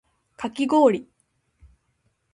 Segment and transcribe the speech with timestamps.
[0.35, 1.07] かきごおり